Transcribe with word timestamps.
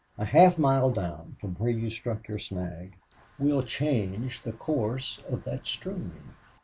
"A 0.17 0.25
half 0.25 0.57
mile 0.57 0.89
down 0.89 1.37
from 1.39 1.53
where 1.57 1.69
you 1.69 1.91
struck 1.91 2.27
your 2.27 2.39
snag 2.39 2.93
we'll 3.37 3.61
change 3.61 4.41
the 4.41 4.51
course 4.51 5.21
of 5.29 5.43
that 5.43 5.67
stream... 5.67 6.35